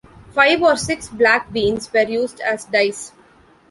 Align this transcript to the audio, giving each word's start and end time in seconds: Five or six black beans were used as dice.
Five 0.31 0.63
or 0.63 0.77
six 0.77 1.09
black 1.09 1.53
beans 1.53 1.93
were 1.93 1.99
used 2.07 2.39
as 2.39 2.65
dice. 2.65 3.11